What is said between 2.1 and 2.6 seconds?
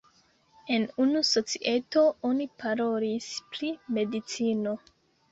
oni